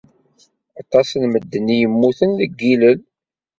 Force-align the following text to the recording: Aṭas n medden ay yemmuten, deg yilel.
Aṭas 0.81 1.09
n 1.21 1.23
medden 1.33 1.67
ay 1.73 1.79
yemmuten, 1.81 2.31
deg 2.41 2.53
yilel. 2.67 2.99